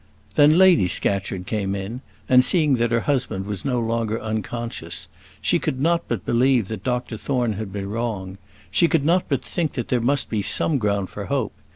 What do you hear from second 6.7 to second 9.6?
Dr Thorne had been wrong; she could not but